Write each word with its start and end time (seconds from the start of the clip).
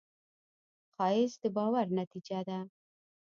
ښایست 0.93 1.39
د 1.41 1.45
باور 1.55 1.87
نتیجه 1.99 2.39
ده 2.47 2.59